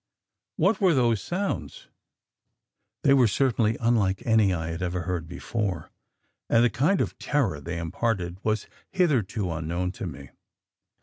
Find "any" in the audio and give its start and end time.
4.25-4.51